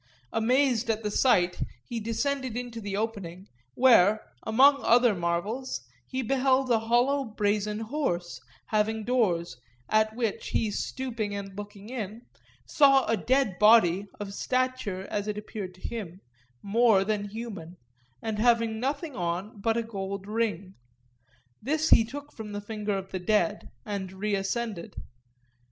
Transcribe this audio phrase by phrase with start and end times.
[0.33, 6.71] Amazed at the sight, he descended into the opening, where, among other marvels, he beheld
[6.71, 12.23] a hollow brazen horse, having doors, at which he stooping and looking in
[12.65, 16.21] saw a dead body of stature, as appeared to him,
[16.63, 17.77] more than human,
[18.23, 20.73] and having nothing on but a gold ring;
[21.61, 24.95] this he took from the finger of the dead and reascended.